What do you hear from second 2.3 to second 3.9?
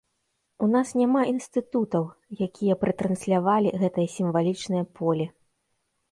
якія б рэтранслявалі